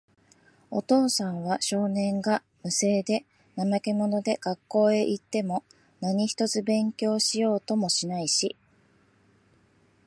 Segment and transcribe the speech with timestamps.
[0.71, 3.23] お父さんは、少年が、無精で、
[3.55, 5.63] 怠け者で、学校へいっても
[5.99, 8.55] 何一つ勉強しようともしないし、